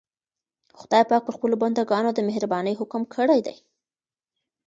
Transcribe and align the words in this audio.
خدای 0.79 1.03
پاک 1.09 1.21
پر 1.25 1.33
خپلو 1.37 1.55
بندګانو 1.61 2.09
د 2.13 2.19
مهربانۍ 2.29 2.73
حکم 2.81 3.01
کړی 3.15 3.39
دی. 3.45 3.55